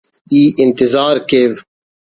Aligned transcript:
ای 0.31 0.41
انتظار 0.63 1.15
کیو 1.29 1.51